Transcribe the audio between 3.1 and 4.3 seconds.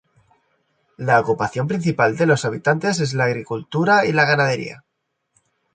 la agricultura y la